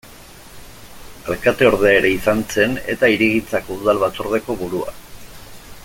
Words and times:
Alkateordea 1.33 1.91
ere 1.99 2.11
izan 2.13 2.41
zen 2.55 2.73
eta 2.95 3.11
Hirigintzako 3.13 3.79
Udal-Batzordeko 3.83 4.57
burua. 4.65 4.99